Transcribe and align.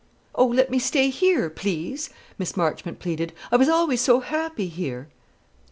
"Oh, 0.33 0.47
let 0.47 0.71
me 0.71 0.79
stay 0.79 1.11
here, 1.11 1.47
please," 1.47 2.09
Miss 2.39 2.57
Marchmont 2.57 2.97
pleaded; 2.97 3.33
"I 3.51 3.55
was 3.55 3.69
always 3.69 4.01
so 4.01 4.19
happy 4.19 4.65
here!" 4.67 5.09